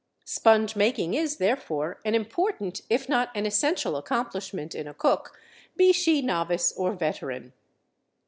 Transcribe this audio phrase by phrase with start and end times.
[0.25, 5.39] Sponge making is, therefore, an important if not an essential accomplishment in a cook,
[5.77, 7.53] be she novice or veteran.